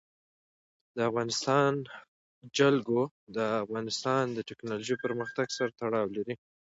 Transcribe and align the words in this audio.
د 0.95 0.97
افغانستان 1.09 1.71
جلکو 2.57 3.01
د 3.35 3.37
افغانستان 3.63 4.23
د 4.37 4.39
تکنالوژۍ 4.49 4.95
پرمختګ 5.05 5.47
سره 5.57 5.69
تړاو 5.81 6.07
لري. 6.17 6.35